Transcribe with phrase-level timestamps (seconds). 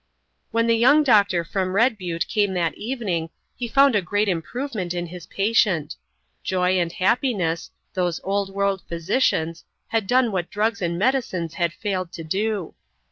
[0.49, 4.95] When the young doctor from Red Butte came that evening he found a great improvement
[4.95, 5.95] in his patient.
[6.43, 12.11] Joy and happiness, those world old physicians, had done what drugs and medicines had failed
[12.13, 12.73] to do.